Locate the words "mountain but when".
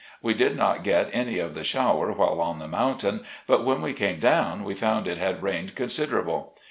2.67-3.83